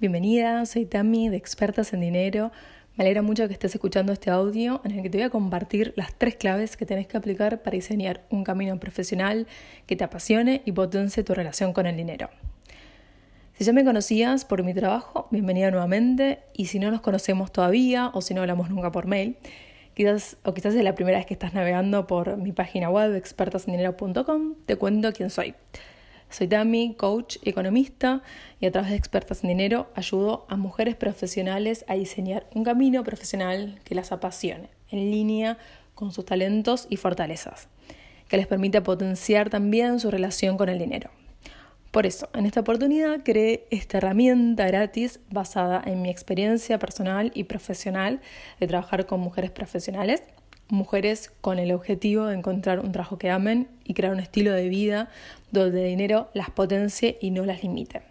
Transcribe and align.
Bienvenida, 0.00 0.64
soy 0.64 0.86
Tami 0.86 1.28
de 1.28 1.36
Expertas 1.36 1.92
en 1.92 2.00
Dinero. 2.00 2.52
Me 2.96 3.04
alegra 3.04 3.20
mucho 3.20 3.46
que 3.46 3.52
estés 3.52 3.74
escuchando 3.74 4.14
este 4.14 4.30
audio 4.30 4.80
en 4.82 4.92
el 4.92 5.02
que 5.02 5.10
te 5.10 5.18
voy 5.18 5.26
a 5.26 5.28
compartir 5.28 5.92
las 5.94 6.14
tres 6.14 6.36
claves 6.36 6.78
que 6.78 6.86
tenés 6.86 7.06
que 7.06 7.18
aplicar 7.18 7.60
para 7.60 7.74
diseñar 7.74 8.24
un 8.30 8.42
camino 8.42 8.80
profesional 8.80 9.46
que 9.84 9.96
te 9.96 10.04
apasione 10.04 10.62
y 10.64 10.72
potencie 10.72 11.22
tu 11.22 11.34
relación 11.34 11.74
con 11.74 11.84
el 11.84 11.98
dinero. 11.98 12.30
Si 13.58 13.64
ya 13.64 13.74
me 13.74 13.84
conocías 13.84 14.46
por 14.46 14.62
mi 14.62 14.72
trabajo, 14.72 15.28
bienvenida 15.30 15.70
nuevamente. 15.70 16.38
Y 16.54 16.68
si 16.68 16.78
no 16.78 16.90
nos 16.90 17.02
conocemos 17.02 17.52
todavía 17.52 18.10
o 18.14 18.22
si 18.22 18.32
no 18.32 18.40
hablamos 18.40 18.70
nunca 18.70 18.90
por 18.90 19.06
mail, 19.06 19.36
quizás 19.92 20.38
o 20.44 20.54
quizás 20.54 20.74
es 20.74 20.82
la 20.82 20.94
primera 20.94 21.18
vez 21.18 21.26
que 21.26 21.34
estás 21.34 21.52
navegando 21.52 22.06
por 22.06 22.38
mi 22.38 22.52
página 22.52 22.88
web 22.88 23.14
expertasendinero.com, 23.16 24.54
te 24.64 24.76
cuento 24.76 25.12
quién 25.12 25.28
soy. 25.28 25.54
Soy 26.30 26.46
Tami, 26.46 26.94
coach, 26.94 27.38
economista 27.42 28.22
y 28.60 28.66
a 28.66 28.70
través 28.70 28.90
de 28.90 28.96
Expertas 28.96 29.42
en 29.42 29.48
Dinero 29.48 29.88
ayudo 29.96 30.46
a 30.48 30.56
mujeres 30.56 30.94
profesionales 30.94 31.84
a 31.88 31.94
diseñar 31.94 32.46
un 32.54 32.62
camino 32.62 33.02
profesional 33.02 33.80
que 33.82 33.96
las 33.96 34.12
apasione, 34.12 34.70
en 34.90 35.10
línea 35.10 35.58
con 35.96 36.12
sus 36.12 36.24
talentos 36.24 36.86
y 36.88 36.98
fortalezas, 36.98 37.68
que 38.28 38.36
les 38.36 38.46
permita 38.46 38.84
potenciar 38.84 39.50
también 39.50 39.98
su 39.98 40.08
relación 40.08 40.56
con 40.56 40.68
el 40.68 40.78
dinero. 40.78 41.10
Por 41.90 42.06
eso, 42.06 42.28
en 42.32 42.46
esta 42.46 42.60
oportunidad 42.60 43.24
creé 43.24 43.66
esta 43.72 43.98
herramienta 43.98 44.68
gratis 44.68 45.18
basada 45.30 45.82
en 45.84 46.00
mi 46.00 46.10
experiencia 46.10 46.78
personal 46.78 47.32
y 47.34 47.44
profesional 47.44 48.20
de 48.60 48.68
trabajar 48.68 49.06
con 49.06 49.18
mujeres 49.18 49.50
profesionales 49.50 50.22
mujeres 50.72 51.32
con 51.40 51.58
el 51.58 51.72
objetivo 51.72 52.26
de 52.26 52.36
encontrar 52.36 52.80
un 52.80 52.92
trabajo 52.92 53.18
que 53.18 53.30
amen 53.30 53.68
y 53.84 53.94
crear 53.94 54.12
un 54.12 54.20
estilo 54.20 54.52
de 54.52 54.68
vida 54.68 55.08
donde 55.50 55.82
el 55.82 55.90
dinero 55.90 56.30
las 56.34 56.50
potencie 56.50 57.18
y 57.20 57.30
no 57.30 57.44
las 57.44 57.62
limite. 57.62 58.02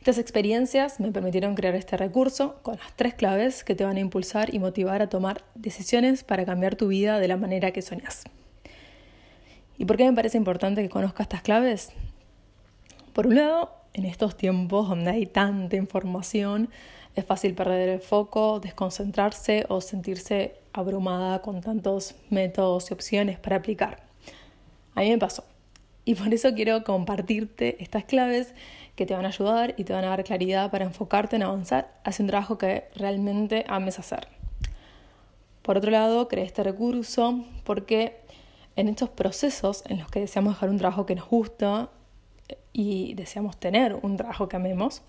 Estas 0.00 0.18
experiencias 0.18 1.00
me 1.00 1.12
permitieron 1.12 1.54
crear 1.54 1.74
este 1.74 1.96
recurso 1.96 2.60
con 2.62 2.76
las 2.76 2.94
tres 2.96 3.14
claves 3.14 3.62
que 3.64 3.74
te 3.74 3.84
van 3.84 3.96
a 3.96 4.00
impulsar 4.00 4.54
y 4.54 4.58
motivar 4.58 5.02
a 5.02 5.08
tomar 5.08 5.44
decisiones 5.54 6.24
para 6.24 6.46
cambiar 6.46 6.76
tu 6.76 6.88
vida 6.88 7.18
de 7.18 7.28
la 7.28 7.36
manera 7.36 7.72
que 7.72 7.82
soñas. 7.82 8.24
¿Y 9.76 9.84
por 9.84 9.96
qué 9.96 10.04
me 10.04 10.14
parece 10.14 10.38
importante 10.38 10.82
que 10.82 10.88
conozcas 10.88 11.26
estas 11.26 11.42
claves? 11.42 11.92
Por 13.12 13.26
un 13.26 13.34
lado, 13.34 13.74
en 13.92 14.04
estos 14.04 14.36
tiempos 14.36 14.88
donde 14.88 15.10
hay 15.10 15.26
tanta 15.26 15.76
información, 15.76 16.70
es 17.20 17.26
fácil 17.26 17.54
perder 17.54 17.88
el 17.88 18.00
foco, 18.00 18.60
desconcentrarse 18.60 19.66
o 19.68 19.80
sentirse 19.80 20.54
abrumada 20.72 21.42
con 21.42 21.60
tantos 21.60 22.14
métodos 22.30 22.90
y 22.90 22.94
opciones 22.94 23.38
para 23.38 23.56
aplicar. 23.56 24.02
A 24.94 25.00
mí 25.00 25.10
me 25.10 25.18
pasó. 25.18 25.44
Y 26.04 26.14
por 26.14 26.32
eso 26.32 26.54
quiero 26.54 26.84
compartirte 26.84 27.82
estas 27.82 28.04
claves 28.04 28.54
que 28.94 29.04
te 29.04 29.14
van 29.14 29.26
a 29.26 29.28
ayudar 29.28 29.74
y 29.76 29.84
te 29.84 29.92
van 29.92 30.04
a 30.04 30.08
dar 30.08 30.24
claridad 30.24 30.70
para 30.70 30.84
enfocarte 30.84 31.36
en 31.36 31.42
avanzar 31.42 32.00
hacia 32.04 32.22
un 32.22 32.28
trabajo 32.28 32.56
que 32.56 32.88
realmente 32.94 33.64
ames 33.68 33.98
hacer. 33.98 34.28
Por 35.62 35.76
otro 35.76 35.90
lado, 35.90 36.28
creé 36.28 36.44
este 36.44 36.62
recurso 36.62 37.44
porque 37.64 38.16
en 38.74 38.88
estos 38.88 39.10
procesos 39.10 39.84
en 39.86 39.98
los 39.98 40.10
que 40.10 40.20
deseamos 40.20 40.54
dejar 40.54 40.70
un 40.70 40.78
trabajo 40.78 41.04
que 41.04 41.14
nos 41.14 41.28
gusta 41.28 41.90
y 42.72 43.14
deseamos 43.14 43.58
tener 43.58 43.94
un 44.00 44.16
trabajo 44.16 44.48
que 44.48 44.56
amemos, 44.56 45.02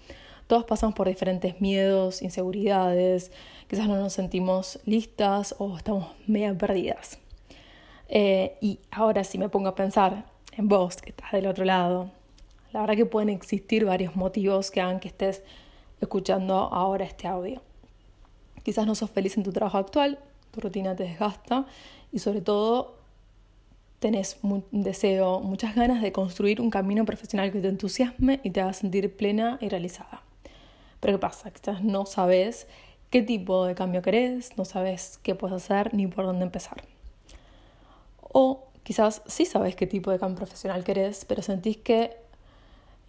todos 0.50 0.66
pasamos 0.66 0.95
por 0.95 1.08
diferentes 1.08 1.61
miedos, 1.61 2.23
inseguridades, 2.23 3.31
quizás 3.67 3.88
no 3.88 3.97
nos 3.97 4.14
sentimos 4.14 4.80
listas 4.83 5.53
o 5.59 5.78
estamos 5.78 6.08
medio 6.25 6.58
perdidas. 6.58 7.19
Eh, 8.08 8.58
y 8.59 8.80
ahora 8.89 9.23
si 9.23 9.38
me 9.38 9.47
pongo 9.47 9.67
a 9.67 9.75
pensar 9.75 10.25
en 10.53 10.67
vos, 10.67 10.97
que 10.97 11.11
estás 11.11 11.33
del 11.33 11.45
otro 11.45 11.66
lado, 11.66 12.09
la 12.73 12.81
verdad 12.81 12.95
que 12.95 13.05
pueden 13.05 13.30
existir 13.30 13.86
varios 13.86 14.16
motivos 14.16 14.72
que 14.72 14.81
hagan 14.81 15.00
que 15.00 15.09
estés 15.09 15.44
escuchando 16.02 16.55
ahora 16.55 17.05
este 17.05 17.27
audio. 17.27 17.61
Quizás 18.64 18.88
no 18.88 18.95
sos 18.95 19.11
feliz 19.11 19.38
en 19.38 19.43
tu 19.43 19.52
trabajo 19.52 19.77
actual, 19.77 20.17
tu 20.49 20.61
rutina 20.61 20.95
te 20.95 21.04
desgasta 21.04 21.67
y 22.11 22.17
sobre 22.17 22.42
todo 22.42 22.98
tenés 23.99 24.39
un 24.42 24.64
deseo, 24.71 25.42
muchas 25.42 25.76
ganas 25.76 26.02
de 26.02 26.11
construir 26.11 26.59
un 26.59 26.71
camino 26.71 27.05
profesional 27.05 27.52
que 27.52 27.61
te 27.61 27.67
entusiasme 27.67 28.39
y 28.42 28.49
te 28.49 28.61
haga 28.61 28.73
sentir 28.73 29.15
plena 29.15 29.59
y 29.61 29.70
realizada. 29.70 30.23
Pero 30.99 31.14
¿qué 31.17 31.20
pasa? 31.20 31.52
Quizás 31.52 31.83
no 31.83 32.05
sabes 32.05 32.67
qué 33.10 33.21
tipo 33.21 33.65
de 33.65 33.76
cambio 33.76 34.02
querés, 34.02 34.58
no 34.58 34.65
sabes 34.65 35.20
qué 35.23 35.36
puedes 35.36 35.55
hacer 35.55 35.93
ni 35.93 36.08
por 36.08 36.26
dónde 36.26 36.45
empezar. 36.45 36.83
O 38.21 38.67
quizás 38.83 39.21
sí 39.26 39.45
sabes 39.45 39.76
qué 39.76 39.88
tipo 39.88 40.11
de 40.11 40.20
cambio 40.20 40.38
profesional 40.38 40.83
querés, 40.83 41.26
pero 41.26 41.42
sentís 41.42 41.77
que 41.77 42.17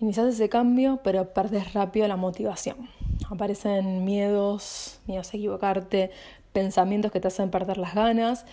inicias 0.00 0.26
ese 0.26 0.48
cambio, 0.48 1.00
pero 1.04 1.32
perdés 1.34 1.74
rápido 1.74 2.08
la 2.08 2.16
motivación. 2.16 2.88
Aparecen 3.28 4.04
miedos, 4.04 5.00
miedos 5.06 5.32
a 5.32 5.36
equivocarte, 5.36 6.10
pensamientos 6.52 7.12
que 7.12 7.20
te 7.20 7.28
hacen 7.28 7.50
perder 7.50 7.78
las 7.78 7.94
ganas 7.94 8.46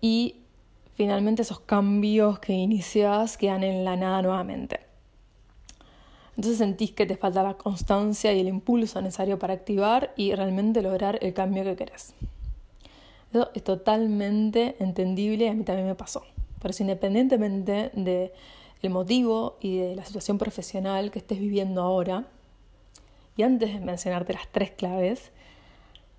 y 0.00 0.36
finalmente 0.94 1.42
esos 1.42 1.60
cambios 1.60 2.38
que 2.38 2.52
inicias 2.52 3.36
quedan 3.36 3.64
en 3.64 3.84
la 3.84 3.96
nada 3.96 4.22
nuevamente. 4.22 4.85
Entonces 6.36 6.58
sentís 6.58 6.92
que 6.92 7.06
te 7.06 7.16
falta 7.16 7.42
la 7.42 7.54
constancia 7.54 8.32
y 8.32 8.40
el 8.40 8.48
impulso 8.48 9.00
necesario 9.00 9.38
para 9.38 9.54
activar 9.54 10.12
y 10.16 10.34
realmente 10.34 10.82
lograr 10.82 11.18
el 11.22 11.32
cambio 11.32 11.64
que 11.64 11.76
querés. 11.76 12.14
Eso 13.32 13.50
es 13.54 13.64
totalmente 13.64 14.76
entendible 14.78 15.46
y 15.46 15.48
a 15.48 15.54
mí 15.54 15.64
también 15.64 15.86
me 15.86 15.94
pasó. 15.94 16.24
Por 16.60 16.70
eso 16.70 16.82
independientemente 16.82 17.90
del 17.94 18.90
motivo 18.90 19.56
y 19.60 19.78
de 19.78 19.96
la 19.96 20.04
situación 20.04 20.36
profesional 20.36 21.10
que 21.10 21.20
estés 21.20 21.38
viviendo 21.38 21.82
ahora, 21.82 22.26
y 23.36 23.42
antes 23.42 23.72
de 23.72 23.80
mencionarte 23.80 24.32
las 24.32 24.48
tres 24.48 24.70
claves, 24.70 25.30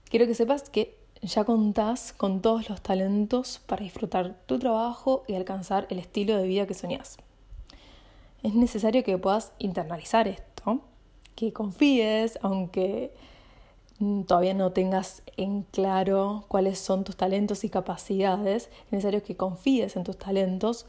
quiero 0.10 0.28
que 0.28 0.36
sepas 0.36 0.70
que 0.70 0.98
ya 1.22 1.44
contás 1.46 2.14
con 2.14 2.42
todos 2.42 2.70
los 2.70 2.82
talentos 2.82 3.60
para 3.66 3.84
disfrutar 3.84 4.36
tu 4.46 4.60
trabajo 4.60 5.24
y 5.28 5.34
alcanzar 5.34 5.88
el 5.90 6.00
estilo 6.00 6.38
de 6.38 6.48
vida 6.48 6.68
que 6.68 6.76
soñás 6.76 7.18
es 8.44 8.54
necesario 8.54 9.04
que 9.04 9.18
puedas 9.18 9.52
internalizar 9.60 10.28
esto, 10.28 10.82
que 11.36 11.54
confíes, 11.54 12.40
aunque 12.42 13.14
todavía 14.28 14.54
no 14.54 14.72
tengas 14.72 15.24
en 15.38 15.64
claro 15.64 16.46
cuáles 16.48 16.80
son 16.80 17.04
tus 17.04 17.18
talentos 17.18 17.64
y 17.64 17.70
capacidades, 17.70 18.70
es 18.86 18.92
necesario 18.92 19.24
que 19.24 19.36
confíes 19.36 19.96
en 19.96 20.04
tus 20.04 20.18
talentos 20.18 20.86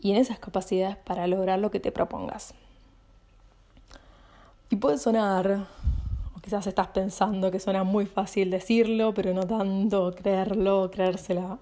y 0.00 0.12
en 0.12 0.16
esas 0.18 0.38
capacidades 0.38 0.96
para 0.96 1.26
lograr 1.26 1.58
lo 1.58 1.70
que 1.70 1.80
te 1.80 1.90
propongas. 1.90 2.54
Y 4.70 4.76
puede 4.76 4.98
sonar, 4.98 5.66
o 6.36 6.40
quizás 6.40 6.66
estás 6.66 6.88
pensando 6.88 7.50
que 7.50 7.60
suena 7.60 7.84
muy 7.84 8.06
fácil 8.06 8.50
decirlo, 8.50 9.14
pero 9.14 9.34
no 9.34 9.46
tanto 9.46 10.14
creerlo, 10.14 10.90
creérsela 10.90 11.58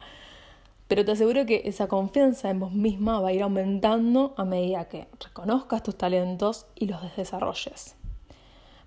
pero 0.93 1.07
te 1.07 1.13
aseguro 1.13 1.47
que 1.47 1.63
esa 1.65 1.89
confianza 1.89 2.51
en 2.51 2.61
vos 2.61 2.73
misma 2.73 3.19
va 3.19 3.29
a 3.29 3.33
ir 3.33 3.43
aumentando 3.43 4.35
a 4.37 4.45
medida 4.45 4.91
que 4.91 5.09
reconozcas 5.21 5.83
tus 5.83 5.97
talentos 5.97 6.67
y 6.75 6.85
los 6.85 7.01
desarrolles. 7.17 7.95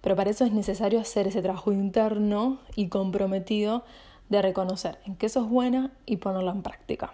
Pero 0.02 0.16
para 0.16 0.30
eso 0.30 0.46
es 0.46 0.52
necesario 0.52 1.00
hacer 1.00 1.26
ese 1.26 1.42
trabajo 1.42 1.72
interno 1.72 2.60
y 2.76 2.90
comprometido 2.90 3.86
de 4.30 4.44
reconocer 4.44 5.00
en 5.08 5.16
qué 5.16 5.30
sos 5.30 5.50
buena 5.50 5.94
y 6.06 6.18
ponerlo 6.18 6.52
en 6.52 6.62
práctica. 6.62 7.12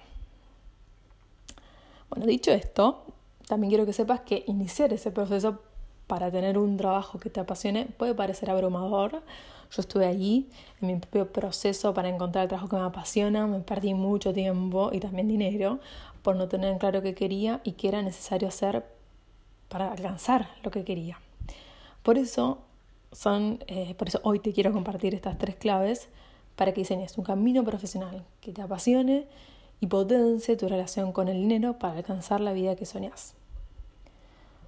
Bueno, 2.09 2.25
dicho 2.25 2.51
esto, 2.51 3.05
también 3.47 3.69
quiero 3.69 3.85
que 3.85 3.93
sepas 3.93 4.19
que 4.19 4.43
iniciar 4.45 4.91
ese 4.91 5.09
proceso 5.09 5.61
para 6.07 6.29
tener 6.31 6.57
un 6.57 6.75
trabajo 6.75 7.17
que 7.17 7.29
te 7.29 7.39
apasione 7.39 7.85
puede 7.85 8.13
parecer 8.13 8.49
abrumador 8.49 9.23
yo 9.71 9.81
estuve 9.81 10.05
allí 10.05 10.49
en 10.81 10.87
mi 10.87 10.95
propio 10.97 11.31
proceso 11.31 11.93
para 11.93 12.09
encontrar 12.09 12.43
el 12.43 12.49
trabajo 12.49 12.67
que 12.67 12.75
me 12.75 12.81
apasiona, 12.83 13.47
me 13.47 13.59
perdí 13.61 13.93
mucho 13.93 14.33
tiempo 14.33 14.89
y 14.91 14.99
también 14.99 15.27
dinero 15.29 15.79
por 16.23 16.35
no 16.35 16.47
tener 16.47 16.77
claro 16.77 17.01
qué 17.01 17.15
quería 17.15 17.61
y 17.63 17.73
qué 17.73 17.87
era 17.87 18.01
necesario 18.01 18.49
hacer 18.49 18.85
para 19.69 19.91
alcanzar 19.91 20.49
lo 20.63 20.71
que 20.71 20.83
quería. 20.83 21.19
Por 22.03 22.17
eso 22.17 22.59
son, 23.13 23.63
eh, 23.67 23.95
por 23.95 24.09
eso 24.09 24.19
hoy 24.23 24.39
te 24.39 24.51
quiero 24.51 24.73
compartir 24.73 25.15
estas 25.15 25.37
tres 25.37 25.55
claves 25.55 26.09
para 26.57 26.73
que 26.73 26.81
diseñes 26.81 27.17
un 27.17 27.23
camino 27.23 27.63
profesional 27.63 28.25
que 28.41 28.51
te 28.51 28.61
apasione 28.61 29.25
y 29.79 29.87
potencie 29.87 30.57
tu 30.57 30.67
relación 30.67 31.13
con 31.13 31.29
el 31.29 31.37
dinero 31.37 31.79
para 31.79 31.97
alcanzar 31.97 32.41
la 32.41 32.51
vida 32.51 32.75
que 32.75 32.85
soñas. 32.85 33.35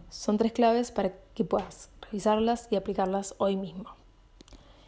Son 0.10 0.38
tres 0.38 0.54
claves 0.54 0.92
para 0.92 1.12
que 1.36 1.44
puedas 1.44 1.90
revisarlas 2.02 2.68
y 2.72 2.78
aplicarlas 2.78 3.36
hoy 3.38 3.58
mismo. 3.58 4.03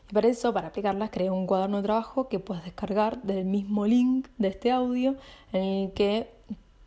Y 0.09 0.13
para 0.13 0.27
eso, 0.27 0.53
para 0.53 0.67
aplicarlas, 0.67 1.09
creé 1.09 1.29
un 1.29 1.47
cuaderno 1.47 1.77
de 1.77 1.83
trabajo 1.83 2.27
que 2.27 2.39
puedes 2.39 2.63
descargar 2.63 3.21
del 3.23 3.45
mismo 3.45 3.85
link 3.85 4.27
de 4.37 4.49
este 4.49 4.71
audio 4.71 5.15
en 5.51 5.63
el 5.63 5.93
que 5.93 6.29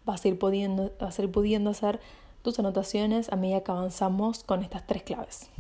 vas 0.05 0.25
a 0.25 0.29
ir 0.29 0.39
pudiendo, 0.39 0.93
vas 1.01 1.19
a 1.19 1.23
ir 1.23 1.31
pudiendo 1.31 1.71
hacer 1.71 2.01
tus 2.43 2.59
anotaciones 2.59 3.33
a 3.33 3.37
medida 3.37 3.63
que 3.63 3.73
avanzamos 3.73 4.45
con 4.45 4.63
estas 4.63 4.87
tres 4.87 5.03
claves. 5.03 5.51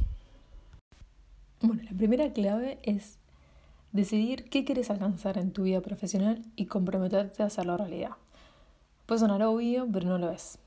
Bueno, 1.61 1.83
la 1.83 1.97
primera 1.97 2.33
clave 2.33 2.79
es 2.85 3.19
decidir 3.93 4.49
qué 4.49 4.65
quieres 4.65 4.91
alcanzar 4.91 5.39
en 5.39 5.51
tu 5.51 5.65
vida 5.65 5.81
profesional 5.81 6.45
y 6.55 6.67
comprometerte 6.67 7.43
a 7.43 7.47
hacerlo 7.47 7.77
realidad. 7.77 8.13
Puede 9.07 9.21
sonar 9.21 9.43
obvio, 9.43 9.89
pero 9.93 10.09
no 10.09 10.19
lo 10.19 10.31
es. 10.31 10.59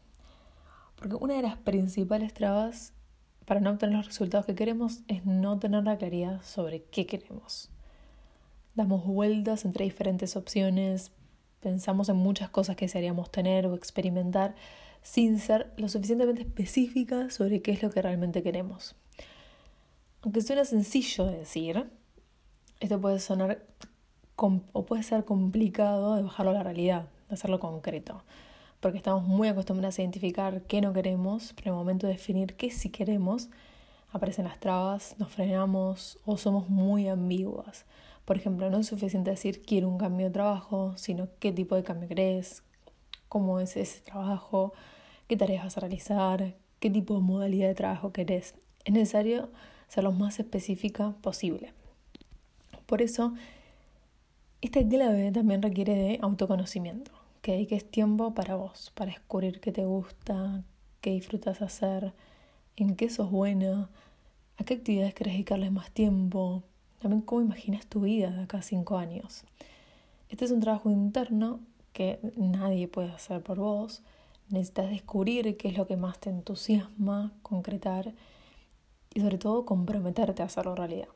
Porque 0.96 1.16
una 1.16 1.36
de 1.36 1.44
las 1.44 1.58
principales 1.58 2.34
trabas 2.34 2.94
para 3.46 3.60
no 3.60 3.72
obtener 3.72 3.96
los 3.96 4.08
resultados 4.08 4.46
que 4.46 4.56
queremos 4.56 5.02
es 5.08 5.26
no 5.26 5.60
tener 5.60 5.84
la 5.84 5.98
claridad 5.98 6.42
sobre 6.44 6.84
qué 6.84 7.06
queremos. 7.06 7.70
Damos 8.76 9.06
vueltas 9.06 9.66
entre 9.66 9.86
diferentes 9.86 10.36
opciones, 10.36 11.12
pensamos 11.60 12.10
en 12.10 12.18
muchas 12.18 12.50
cosas 12.50 12.76
que 12.76 12.86
desearíamos 12.86 13.32
tener 13.32 13.66
o 13.68 13.76
experimentar 13.76 14.56
sin 15.02 15.40
ser 15.40 15.72
lo 15.78 15.90
suficientemente 15.90 16.44
específicas 16.44 17.34
sobre 17.34 17.62
qué 17.62 17.72
es 17.72 17.84
lo 17.84 17.90
que 17.90 18.02
realmente 18.02 18.44
queremos. 18.44 18.96
Aunque 20.22 20.42
suena 20.42 20.66
sencillo 20.66 21.26
de 21.26 21.40
decir, 21.40 21.90
esto 22.80 23.02
puede 23.02 23.20
sonar 23.20 23.64
o 24.38 24.86
puede 24.86 25.04
ser 25.04 25.24
complicado 25.26 26.16
de 26.16 26.24
bajarlo 26.24 26.52
a 26.52 26.56
la 26.56 26.64
realidad, 26.64 27.08
de 27.28 27.36
hacerlo 27.36 27.60
concreto, 27.60 28.24
porque 28.82 28.98
estamos 28.98 29.26
muy 29.26 29.48
acostumbrados 29.48 29.98
a 29.98 30.02
identificar 30.02 30.64
qué 30.64 30.82
no 30.82 30.92
queremos, 30.92 31.54
pero 31.54 31.70
en 31.70 31.74
el 31.74 31.80
momento 31.80 32.08
de 32.08 32.14
definir 32.14 32.56
qué 32.56 32.72
sí 32.72 32.90
queremos, 32.90 33.50
aparecen 34.12 34.46
las 34.46 34.60
trabas, 34.60 35.16
nos 35.20 35.30
frenamos 35.30 36.20
o 36.26 36.36
somos 36.38 36.68
muy 36.68 37.08
ambiguas. 37.08 37.86
Por 38.26 38.38
ejemplo, 38.38 38.70
no 38.70 38.80
es 38.80 38.88
suficiente 38.88 39.30
decir 39.30 39.62
quiero 39.64 39.88
un 39.88 39.98
cambio 39.98 40.26
de 40.28 40.34
trabajo, 40.34 40.98
sino 40.98 41.30
qué 41.40 41.52
tipo 41.52 41.76
de 41.76 41.84
cambio 41.84 42.10
querés, 42.10 42.64
cómo 43.30 43.60
es 43.60 43.78
ese 43.78 44.02
trabajo, 44.02 44.74
qué 45.28 45.38
tareas 45.38 45.64
vas 45.64 45.78
a 45.78 45.82
realizar, 45.82 46.56
qué 46.80 46.90
tipo 46.90 47.14
de 47.14 47.22
modalidad 47.22 47.68
de 47.68 47.76
trabajo 47.76 48.12
querés. 48.12 48.56
Es 48.84 48.94
necesario 48.94 49.50
ser 49.88 50.04
lo 50.04 50.12
más 50.12 50.40
específica 50.40 51.14
posible. 51.22 51.74
Por 52.88 53.02
eso 53.02 53.34
esta 54.62 54.86
clave 54.88 55.32
también 55.32 55.62
requiere 55.62 55.96
de 55.96 56.20
autoconocimiento, 56.22 57.12
que 57.42 57.68
es 57.72 57.90
tiempo 57.90 58.34
para 58.34 58.56
vos, 58.56 58.92
para 58.96 59.12
descubrir 59.12 59.60
qué 59.60 59.72
te 59.72 59.86
gusta, 59.86 60.64
qué 61.02 61.12
disfrutas 61.12 61.62
hacer, 61.62 62.14
en 62.76 62.96
qué 62.96 63.10
sos 63.10 63.32
buena, 63.32 63.90
a 64.58 64.64
qué 64.64 64.76
actividades 64.76 65.14
querés 65.14 65.34
dedicarles 65.34 65.72
más 65.72 65.92
tiempo, 65.92 66.64
también 67.02 67.22
cómo 67.22 67.42
imaginas 67.42 67.88
tu 67.88 68.02
vida 68.02 68.30
de 68.30 68.44
acá 68.44 68.60
a 68.60 68.62
cinco 68.62 68.98
años. 68.98 69.44
Este 70.30 70.46
es 70.46 70.52
un 70.52 70.60
trabajo 70.60 70.90
interno 70.90 71.60
que 71.94 72.20
nadie 72.38 72.88
puede 72.88 73.12
hacer 73.12 73.42
por 73.42 73.58
vos. 73.58 74.04
Necesitas 74.50 74.90
descubrir 74.90 75.58
qué 75.58 75.70
es 75.70 75.78
lo 75.78 75.88
que 75.88 75.98
más 75.98 76.20
te 76.20 76.30
entusiasma, 76.30 77.34
concretar 77.42 78.14
y 79.14 79.22
sobre 79.22 79.38
todo 79.38 79.66
comprometerte 79.66 80.42
a 80.42 80.46
hacerlo 80.46 80.76
realidad. 80.76 81.08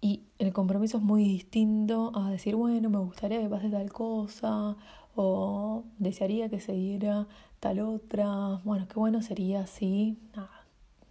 Y 0.00 0.22
el 0.38 0.52
compromiso 0.52 0.98
es 0.98 1.02
muy 1.02 1.24
distinto 1.24 2.12
a 2.14 2.30
decir, 2.30 2.54
bueno, 2.54 2.90
me 2.90 2.98
gustaría 2.98 3.40
que 3.40 3.48
pase 3.48 3.70
tal 3.70 3.92
cosa, 3.92 4.76
o 5.14 5.84
desearía 5.98 6.48
que 6.48 6.60
se 6.60 6.72
diera 6.72 7.26
tal 7.60 7.80
otra, 7.80 8.60
bueno, 8.64 8.86
qué 8.86 8.94
bueno 8.94 9.22
sería 9.22 9.66
si 9.66 10.18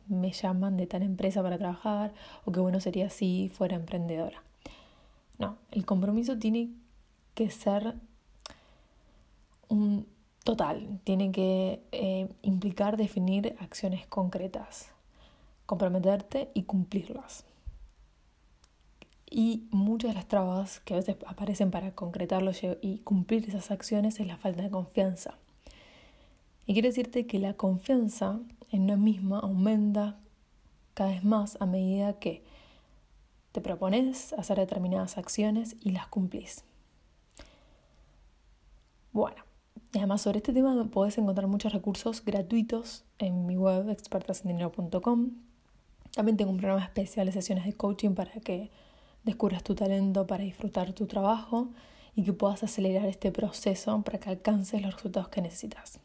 me 0.08 0.32
llaman 0.32 0.78
de 0.78 0.86
tal 0.86 1.02
empresa 1.02 1.42
para 1.42 1.58
trabajar, 1.58 2.14
o 2.46 2.52
qué 2.52 2.60
bueno 2.60 2.80
sería 2.80 3.10
si 3.10 3.50
fuera 3.50 3.76
emprendedora. 3.76 4.44
No, 5.40 5.58
el 5.72 5.86
compromiso 5.86 6.38
tiene 6.38 6.70
que 7.34 7.50
ser 7.50 7.96
un 9.68 10.08
total, 10.44 11.00
tiene 11.04 11.32
que 11.32 11.82
eh, 11.92 12.30
implicar 12.44 12.98
definir 12.98 13.56
acciones 13.60 14.06
concretas, 14.08 14.92
comprometerte 15.66 16.52
y 16.54 16.64
cumplirlas. 16.64 17.46
Y 19.30 19.68
muchas 19.72 20.12
de 20.12 20.16
las 20.16 20.27
trabas 20.27 20.80
que 20.81 20.94
a 20.94 20.98
veces 20.98 21.18
aparecen 21.25 21.72
para 21.72 21.94
concretarlo 21.94 22.51
y 22.81 23.00
cumplir 23.00 23.48
esas 23.50 23.72
acciones 23.72 24.19
es 24.19 24.27
la 24.27 24.38
falta 24.38 24.62
de 24.62 24.69
confianza. 24.69 25.38
Y 26.66 26.74
quiero 26.74 26.88
decirte 26.88 27.27
que 27.27 27.39
la 27.39 27.54
confianza 27.54 28.39
en 28.72 28.83
una 28.83 28.98
misma 28.98 29.39
aumenta 29.39 30.18
cada 30.94 31.12
vez 31.12 31.24
más 31.24 31.57
a 31.60 31.66
medida 31.66 32.19
que 32.19 32.44
te 33.51 33.62
propones 33.62 34.33
hacer 34.33 34.57
determinadas 34.57 35.18
acciones 35.18 35.75
y 35.81 35.92
las 35.92 36.07
cumplís. 36.07 36.63
Bueno, 39.13 39.44
y 39.94 40.00
además 40.00 40.22
sobre 40.22 40.39
este 40.39 40.51
tema 40.51 40.89
podés 40.92 41.18
encontrar 41.18 41.48
muchos 41.48 41.72
recursos 41.72 42.24
gratuitos 42.25 43.06
en 43.18 43.45
mi 43.45 43.56
web 43.56 43.89
expertasendinero.com. 43.89 45.31
También 46.13 46.36
tengo 46.38 46.51
un 46.51 46.57
programa 46.57 46.83
especial 46.83 47.27
de 47.27 47.31
sesiones 47.31 47.63
de 47.66 47.74
coaching 47.74 48.13
para 48.13 48.31
que 48.42 48.72
descubras 49.25 49.63
tu 49.63 49.75
talento 49.75 50.25
para 50.27 50.44
disfrutar 50.44 50.94
tu 50.94 51.07
trabajo 51.07 51.69
y 52.16 52.24
que 52.24 52.31
puedas 52.31 52.63
acelerar 52.63 53.07
este 53.07 53.31
proceso 53.31 54.01
para 54.04 54.19
que 54.19 54.30
alcances 54.30 54.81
los 54.81 54.94
resultados 54.94 55.30
que 55.30 55.42
necesitas. 55.42 56.00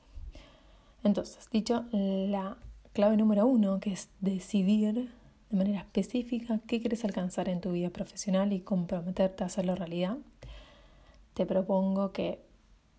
Entonces, 1.04 1.48
dicho 1.50 1.84
la 1.92 2.56
clave 2.92 3.16
número 3.16 3.46
uno, 3.46 3.78
que 3.78 3.92
es 3.92 4.08
decidir 4.20 5.10
de 5.50 5.56
manera 5.56 5.80
específica 5.80 6.60
qué 6.66 6.80
quieres 6.80 7.04
alcanzar 7.04 7.48
en 7.48 7.60
tu 7.60 7.72
vida 7.72 7.90
profesional 7.90 8.52
y 8.52 8.60
comprometerte 8.60 9.44
a 9.44 9.46
hacerlo 9.46 9.74
realidad, 9.74 10.16
te 11.34 11.46
propongo 11.46 12.12
que 12.12 12.40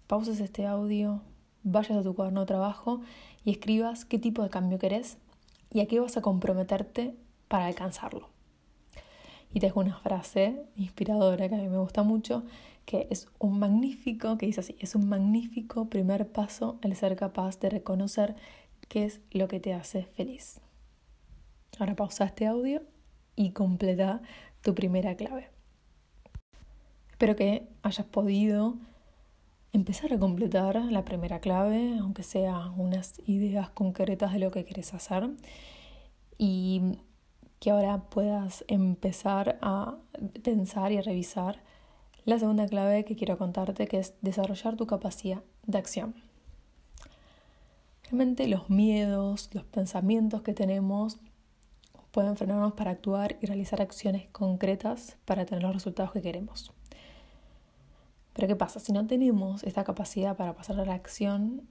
pauses 0.07 0.39
este 0.39 0.65
audio, 0.65 1.21
vayas 1.63 1.97
a 1.97 2.03
tu 2.03 2.15
cuaderno 2.15 2.41
de 2.41 2.47
trabajo 2.47 3.01
y 3.43 3.51
escribas 3.51 4.05
qué 4.05 4.19
tipo 4.19 4.43
de 4.43 4.49
cambio 4.49 4.79
querés 4.79 5.17
y 5.71 5.81
a 5.81 5.87
qué 5.87 5.99
vas 5.99 6.17
a 6.17 6.21
comprometerte 6.21 7.15
para 7.47 7.65
alcanzarlo. 7.67 8.29
Y 9.53 9.59
te 9.59 9.67
dejo 9.67 9.79
una 9.81 9.97
frase 9.97 10.63
inspiradora 10.75 11.49
que 11.49 11.55
a 11.55 11.59
mí 11.59 11.67
me 11.67 11.77
gusta 11.77 12.03
mucho, 12.03 12.43
que 12.85 13.07
es 13.09 13.27
un 13.39 13.59
magnífico, 13.59 14.37
que 14.37 14.45
dice 14.45 14.61
así, 14.61 14.75
es 14.79 14.95
un 14.95 15.07
magnífico 15.09 15.89
primer 15.89 16.31
paso 16.31 16.79
el 16.81 16.95
ser 16.95 17.15
capaz 17.15 17.59
de 17.59 17.69
reconocer 17.69 18.35
qué 18.87 19.05
es 19.05 19.21
lo 19.31 19.47
que 19.47 19.59
te 19.59 19.73
hace 19.73 20.03
feliz. 20.03 20.61
Ahora 21.79 21.95
pausa 21.95 22.25
este 22.25 22.47
audio 22.47 22.81
y 23.35 23.51
completa 23.51 24.21
tu 24.61 24.75
primera 24.75 25.15
clave. 25.15 25.49
Espero 27.11 27.35
que 27.35 27.67
hayas 27.83 28.05
podido 28.07 28.77
empezar 29.73 30.11
a 30.13 30.19
completar 30.19 30.75
la 30.75 31.05
primera 31.05 31.39
clave, 31.39 31.97
aunque 31.99 32.23
sea 32.23 32.71
unas 32.75 33.21
ideas 33.27 33.69
concretas 33.69 34.33
de 34.33 34.39
lo 34.39 34.51
que 34.51 34.65
quieres 34.65 34.93
hacer. 34.93 35.29
Y 36.37 36.97
que 37.61 37.69
ahora 37.69 37.99
puedas 38.09 38.65
empezar 38.67 39.59
a 39.61 39.95
pensar 40.41 40.91
y 40.91 40.97
a 40.97 41.03
revisar 41.03 41.61
la 42.25 42.39
segunda 42.39 42.65
clave 42.65 43.05
que 43.05 43.15
quiero 43.15 43.37
contarte, 43.37 43.87
que 43.87 43.99
es 43.99 44.15
desarrollar 44.21 44.77
tu 44.77 44.87
capacidad 44.87 45.43
de 45.67 45.77
acción. 45.77 46.15
Realmente 48.05 48.47
los 48.47 48.71
miedos, 48.71 49.51
los 49.53 49.63
pensamientos 49.63 50.41
que 50.41 50.55
tenemos 50.55 51.19
pueden 52.09 52.35
frenarnos 52.35 52.73
para 52.73 52.89
actuar 52.89 53.37
y 53.41 53.45
realizar 53.45 53.79
acciones 53.79 54.27
concretas 54.31 55.17
para 55.25 55.45
tener 55.45 55.61
los 55.61 55.75
resultados 55.75 56.11
que 56.13 56.21
queremos. 56.23 56.73
Pero 58.33 58.47
¿qué 58.47 58.55
pasa? 58.55 58.79
Si 58.79 58.91
no 58.91 59.05
tenemos 59.05 59.61
esta 59.65 59.83
capacidad 59.83 60.35
para 60.35 60.55
pasar 60.55 60.79
a 60.79 60.85
la 60.85 60.95
acción, 60.95 61.67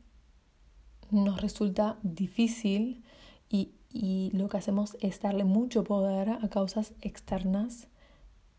nos 1.10 1.40
resulta 1.40 1.98
difícil 2.04 3.02
y 3.48 3.72
y 3.92 4.30
lo 4.32 4.48
que 4.48 4.58
hacemos 4.58 4.96
es 5.00 5.20
darle 5.20 5.44
mucho 5.44 5.84
poder 5.84 6.30
a 6.30 6.48
causas 6.48 6.92
externas 7.00 7.88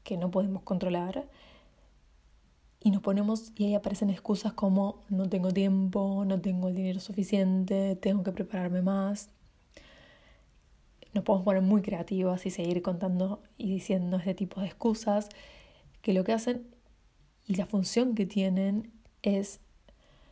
que 0.03 0.17
no 0.17 0.31
podemos 0.31 0.63
controlar 0.63 1.27
y 2.83 2.89
nos 2.89 3.01
ponemos 3.01 3.51
y 3.55 3.65
ahí 3.65 3.75
aparecen 3.75 4.09
excusas 4.09 4.53
como 4.53 5.01
no 5.09 5.29
tengo 5.29 5.51
tiempo, 5.51 6.25
no 6.25 6.41
tengo 6.41 6.69
el 6.69 6.75
dinero 6.75 6.99
suficiente, 6.99 7.95
tengo 7.95 8.23
que 8.23 8.31
prepararme 8.31 8.81
más. 8.81 9.29
Nos 11.13 11.23
podemos 11.23 11.45
poner 11.45 11.61
muy 11.61 11.81
creativas 11.81 12.45
y 12.45 12.49
seguir 12.49 12.81
contando 12.81 13.43
y 13.57 13.69
diciendo 13.69 14.17
este 14.17 14.33
tipo 14.33 14.61
de 14.61 14.67
excusas 14.67 15.29
que 16.01 16.13
lo 16.13 16.23
que 16.23 16.33
hacen 16.33 16.65
y 17.45 17.55
la 17.55 17.67
función 17.67 18.15
que 18.15 18.25
tienen 18.25 18.91
es 19.21 19.59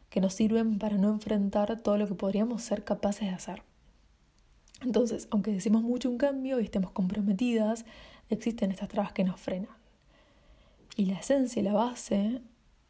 que 0.09 0.21
nos 0.21 0.33
sirven 0.33 0.79
para 0.79 0.97
no 0.97 1.09
enfrentar 1.09 1.79
todo 1.81 1.97
lo 1.97 2.07
que 2.07 2.15
podríamos 2.15 2.63
ser 2.63 2.83
capaces 2.83 3.27
de 3.27 3.35
hacer. 3.35 3.68
Entonces, 4.81 5.27
aunque 5.31 5.51
decimos 5.51 5.83
mucho 5.83 6.09
un 6.09 6.17
cambio 6.17 6.59
y 6.59 6.63
estemos 6.63 6.91
comprometidas, 6.91 7.85
existen 8.29 8.71
estas 8.71 8.89
trabas 8.89 9.11
que 9.11 9.23
nos 9.23 9.39
frenan. 9.39 9.75
Y 10.95 11.05
la 11.05 11.19
esencia 11.19 11.61
y 11.61 11.63
la 11.63 11.73
base 11.73 12.41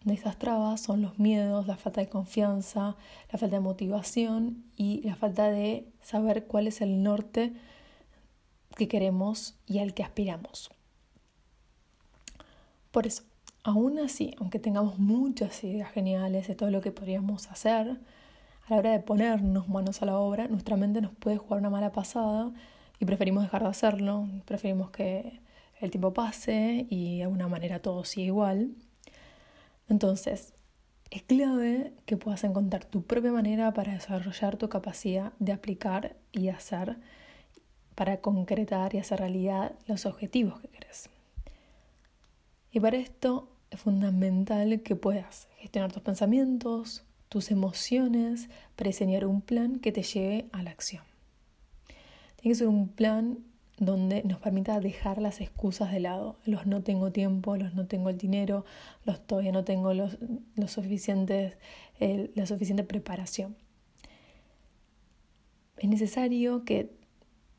de 0.04 0.14
estas 0.14 0.38
trabas 0.38 0.82
son 0.82 1.02
los 1.02 1.20
miedos, 1.20 1.68
la 1.68 1.78
falta 1.78 2.02
de 2.02 2.10
confianza, 2.10 2.96
la 3.32 3.40
falta 3.40 3.58
de 3.58 3.62
motivación 3.62 4.64
y 4.78 5.02
la 5.02 5.16
falta 5.16 5.50
de 5.50 5.88
saber 6.02 6.46
cuál 6.46 6.68
es 6.68 6.82
el 6.82 7.04
norte 7.04 7.54
que 8.78 8.88
queremos 8.88 9.56
y 9.68 9.80
al 9.80 9.94
que 9.94 10.04
aspiramos. 10.04 10.72
Por 12.92 13.08
eso, 13.08 13.24
aún 13.64 14.00
así, 14.00 14.34
aunque 14.40 14.60
tengamos 14.60 15.00
muchas 15.00 15.64
ideas 15.64 15.92
geniales 15.92 16.48
de 16.48 16.56
todo 16.56 16.72
lo 16.72 16.82
que 16.82 16.92
podríamos 16.92 17.52
hacer, 17.52 18.00
a 18.70 18.74
la 18.74 18.80
hora 18.80 18.92
de 18.92 19.00
ponernos 19.00 19.68
manos 19.68 20.02
a 20.02 20.06
la 20.06 20.18
obra, 20.18 20.48
nuestra 20.48 20.78
mente 20.78 21.02
nos 21.02 21.12
puede 21.14 21.38
jugar 21.38 21.60
una 21.60 21.72
mala 21.72 21.92
pasada 21.92 22.52
y 23.00 23.06
preferimos 23.06 23.44
dejar 23.44 23.64
de 23.64 23.70
hacerlo, 23.70 24.28
preferimos 24.46 24.92
que 24.92 25.40
el 25.80 25.90
tiempo 25.90 26.14
pase 26.14 26.86
y 26.90 27.18
de 27.18 27.24
alguna 27.24 27.48
manera 27.48 27.82
todo 27.82 28.04
siga 28.04 28.28
igual. 28.28 28.72
Entonces, 29.88 30.54
es 31.10 31.24
clave 31.24 31.94
que 32.06 32.18
puedas 32.18 32.44
encontrar 32.44 32.86
tu 32.86 33.02
propia 33.02 33.32
manera 33.32 33.74
para 33.74 33.94
desarrollar 33.94 34.58
tu 34.58 34.70
capacidad 34.70 35.34
de 35.40 35.54
aplicar 35.54 36.16
y 36.32 36.50
hacer, 36.50 36.98
para 37.96 38.18
concretar 38.18 38.94
y 38.94 39.00
hacer 39.00 39.20
realidad 39.20 39.74
los 39.88 40.06
objetivos 40.06 40.60
que 40.60 40.68
querés. 40.68 41.10
Y 42.72 42.80
para 42.80 42.98
esto 42.98 43.50
es 43.72 43.80
fundamental 43.80 44.82
que 44.82 44.96
puedas 44.96 45.48
gestionar 45.58 45.92
tus 45.92 46.04
pensamientos, 46.04 47.04
tus 47.30 47.52
emociones, 47.52 48.50
para 48.76 48.90
diseñar 48.90 49.26
un 49.26 49.42
plan 49.42 49.80
que 49.80 49.92
te 49.92 50.04
lleve 50.04 50.50
a 50.52 50.64
la 50.64 50.72
acción. 50.72 51.04
Tiene 52.38 52.54
que 52.54 52.56
ser 52.56 52.68
un 52.68 52.90
plan 52.90 53.40
donde 53.78 54.24
nos 54.24 54.40
permita 54.40 54.80
dejar 54.80 55.22
las 55.22 55.40
excusas 55.40 55.92
de 55.92 56.02
lado, 56.02 56.36
los 56.46 56.66
no 56.66 56.82
tengo 56.84 57.12
tiempo, 57.12 57.56
los 57.56 57.74
no 57.74 57.88
tengo 57.88 58.10
el 58.10 58.18
dinero, 58.18 58.66
los 59.06 59.26
todavía 59.26 59.52
no 59.52 59.64
tengo 59.64 59.94
los, 59.94 60.18
suficientes, 60.68 61.58
la 62.00 62.46
suficiente 62.46 62.84
preparación. 62.84 63.56
Es 65.78 65.88
necesario 65.88 66.66
que 66.66 66.92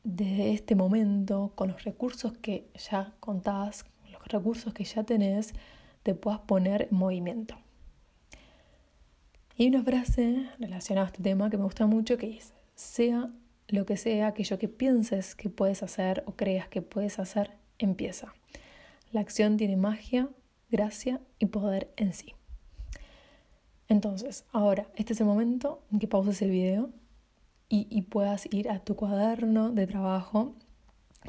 desde 0.03 0.51
este 0.53 0.75
momento, 0.75 1.53
con 1.55 1.69
los 1.69 1.83
recursos 1.83 2.33
que 2.37 2.67
ya 2.89 3.13
contás, 3.19 3.85
los 4.11 4.23
recursos 4.27 4.73
que 4.73 4.83
ya 4.83 5.03
tenés, 5.03 5.53
te 6.03 6.13
puedas 6.13 6.41
poner 6.41 6.87
en 6.91 6.97
movimiento. 6.97 7.57
Y 9.55 9.63
hay 9.63 9.69
una 9.69 9.83
frase 9.83 10.49
relacionada 10.59 11.07
a 11.07 11.09
este 11.09 11.21
tema 11.21 11.49
que 11.49 11.57
me 11.57 11.63
gusta 11.63 11.85
mucho 11.85 12.17
que 12.17 12.27
dice, 12.27 12.53
sea 12.75 13.29
lo 13.67 13.85
que 13.85 13.97
sea, 13.97 14.27
aquello 14.27 14.57
que 14.57 14.67
pienses 14.67 15.35
que 15.35 15.49
puedes 15.49 15.83
hacer 15.83 16.23
o 16.25 16.35
creas 16.35 16.67
que 16.67 16.81
puedes 16.81 17.19
hacer, 17.19 17.51
empieza. 17.79 18.33
La 19.11 19.21
acción 19.21 19.57
tiene 19.57 19.77
magia, 19.77 20.29
gracia 20.69 21.21
y 21.39 21.47
poder 21.47 21.91
en 21.97 22.13
sí. 22.13 22.33
Entonces, 23.87 24.45
ahora, 24.51 24.87
este 24.95 25.13
es 25.13 25.19
el 25.19 25.25
momento 25.27 25.83
en 25.91 25.99
que 25.99 26.07
pauses 26.07 26.41
el 26.41 26.51
video 26.51 26.89
y, 27.67 27.87
y 27.89 28.03
puedas 28.03 28.47
ir 28.51 28.69
a 28.69 28.79
tu 28.79 28.95
cuaderno 28.95 29.71
de 29.71 29.85
trabajo 29.87 30.55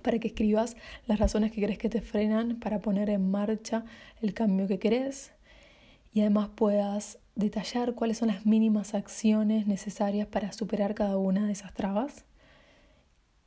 para 0.02 0.18
que 0.18 0.28
escribas 0.28 0.76
las 1.06 1.18
razones 1.18 1.52
que 1.52 1.62
crees 1.62 1.78
que 1.78 1.88
te 1.88 2.00
frenan 2.00 2.58
para 2.60 2.80
poner 2.80 3.10
en 3.10 3.30
marcha 3.30 3.84
el 4.20 4.32
cambio 4.32 4.68
que 4.68 4.78
querés 4.78 5.32
y 6.12 6.20
además 6.20 6.50
puedas 6.54 7.18
detallar 7.34 7.94
cuáles 7.94 8.18
son 8.18 8.28
las 8.28 8.46
mínimas 8.46 8.94
acciones 8.94 9.66
necesarias 9.66 10.26
para 10.26 10.52
superar 10.52 10.94
cada 10.94 11.16
una 11.16 11.46
de 11.46 11.52
esas 11.52 11.72
trabas 11.74 12.24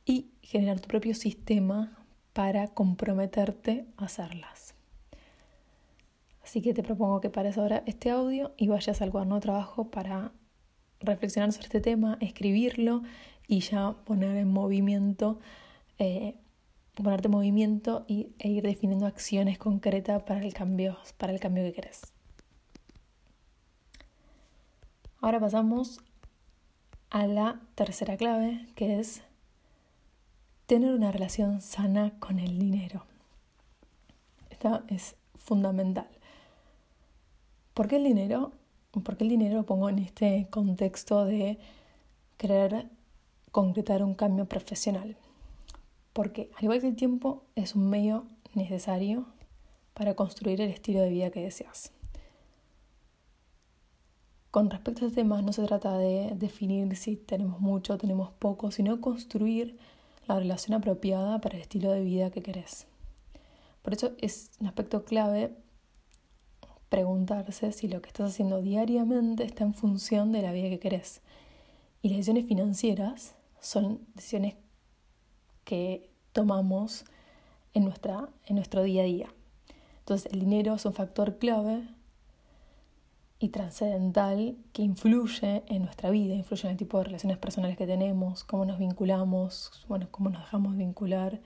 y 0.04 0.30
generar 0.42 0.80
tu 0.80 0.88
propio 0.88 1.14
sistema 1.14 2.04
para 2.32 2.68
comprometerte 2.68 3.86
a 3.96 4.06
hacerlas. 4.06 4.74
Así 6.42 6.62
que 6.62 6.74
te 6.74 6.82
propongo 6.82 7.20
que 7.20 7.30
pares 7.30 7.58
ahora 7.58 7.82
este 7.86 8.10
audio 8.10 8.54
y 8.56 8.68
vayas 8.68 9.02
al 9.02 9.10
cuaderno 9.10 9.36
de 9.36 9.40
trabajo 9.40 9.90
para 9.90 10.32
reflexionar 11.00 11.52
sobre 11.52 11.66
este 11.66 11.80
tema, 11.80 12.18
escribirlo 12.20 13.02
y 13.48 13.60
ya 13.60 13.96
poner 14.04 14.36
en 14.36 14.48
movimiento, 14.48 15.40
eh, 15.98 16.36
ponerte 16.94 17.26
en 17.26 17.32
movimiento 17.32 18.04
y, 18.06 18.34
e 18.38 18.48
ir 18.48 18.62
definiendo 18.62 19.06
acciones 19.06 19.58
concretas 19.58 20.22
para 20.22 20.44
el 20.44 20.54
cambio, 20.54 20.98
para 21.18 21.32
el 21.32 21.40
cambio 21.40 21.64
que 21.64 21.72
querés. 21.72 22.15
Ahora 25.26 25.40
pasamos 25.40 25.98
a 27.10 27.26
la 27.26 27.60
tercera 27.74 28.16
clave, 28.16 28.64
que 28.76 29.00
es 29.00 29.24
tener 30.66 30.94
una 30.94 31.10
relación 31.10 31.60
sana 31.60 32.12
con 32.20 32.38
el 32.38 32.60
dinero. 32.60 33.02
Esta 34.50 34.84
es 34.86 35.16
fundamental. 35.34 36.06
¿Por 37.74 37.88
qué 37.88 37.96
el 37.96 38.04
dinero? 38.04 38.52
Porque 38.92 39.24
el 39.24 39.30
dinero 39.30 39.56
lo 39.56 39.66
pongo 39.66 39.88
en 39.88 39.98
este 39.98 40.46
contexto 40.48 41.24
de 41.24 41.58
querer 42.36 42.86
concretar 43.50 44.04
un 44.04 44.14
cambio 44.14 44.44
profesional. 44.44 45.16
Porque 46.12 46.52
al 46.56 46.62
igual 46.62 46.80
que 46.80 46.86
el 46.86 46.94
tiempo 46.94 47.42
es 47.56 47.74
un 47.74 47.90
medio 47.90 48.26
necesario 48.54 49.26
para 49.92 50.14
construir 50.14 50.60
el 50.60 50.70
estilo 50.70 51.00
de 51.00 51.10
vida 51.10 51.32
que 51.32 51.42
deseas. 51.42 51.95
Con 54.56 54.70
respecto 54.70 55.04
a 55.04 55.08
este 55.08 55.20
tema 55.20 55.42
no 55.42 55.52
se 55.52 55.66
trata 55.66 55.98
de 55.98 56.32
definir 56.34 56.96
si 56.96 57.16
tenemos 57.16 57.60
mucho 57.60 57.92
o 57.92 57.98
tenemos 57.98 58.30
poco, 58.30 58.70
sino 58.70 59.02
construir 59.02 59.76
la 60.26 60.38
relación 60.38 60.72
apropiada 60.72 61.42
para 61.42 61.56
el 61.56 61.60
estilo 61.60 61.90
de 61.90 62.00
vida 62.00 62.30
que 62.30 62.42
querés. 62.42 62.86
Por 63.82 63.92
eso 63.92 64.12
es 64.16 64.50
un 64.58 64.68
aspecto 64.68 65.04
clave 65.04 65.54
preguntarse 66.88 67.70
si 67.72 67.86
lo 67.86 68.00
que 68.00 68.08
estás 68.08 68.30
haciendo 68.30 68.62
diariamente 68.62 69.44
está 69.44 69.62
en 69.62 69.74
función 69.74 70.32
de 70.32 70.40
la 70.40 70.52
vida 70.52 70.70
que 70.70 70.78
querés. 70.78 71.20
Y 72.00 72.08
las 72.08 72.16
decisiones 72.16 72.46
financieras 72.46 73.34
son 73.60 74.06
decisiones 74.14 74.54
que 75.64 76.08
tomamos 76.32 77.04
en, 77.74 77.84
nuestra, 77.84 78.30
en 78.46 78.56
nuestro 78.56 78.84
día 78.84 79.02
a 79.02 79.04
día. 79.04 79.28
Entonces 79.98 80.32
el 80.32 80.40
dinero 80.40 80.76
es 80.76 80.86
un 80.86 80.94
factor 80.94 81.36
clave 81.36 81.86
y 83.38 83.50
trascendental 83.50 84.56
que 84.72 84.82
influye 84.82 85.62
en 85.66 85.82
nuestra 85.82 86.10
vida, 86.10 86.34
influye 86.34 86.64
en 86.64 86.70
el 86.72 86.76
tipo 86.76 86.98
de 86.98 87.04
relaciones 87.04 87.38
personales 87.38 87.76
que 87.76 87.86
tenemos, 87.86 88.44
cómo 88.44 88.64
nos 88.64 88.78
vinculamos, 88.78 89.84
bueno, 89.88 90.08
cómo 90.10 90.30
nos 90.30 90.42
dejamos 90.42 90.76
vincular, 90.76 91.40